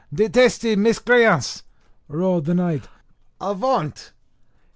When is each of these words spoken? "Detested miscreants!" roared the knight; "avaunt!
"Detested 0.11 0.79
miscreants!" 0.79 1.61
roared 2.07 2.45
the 2.45 2.55
knight; 2.55 2.87
"avaunt! 3.39 4.13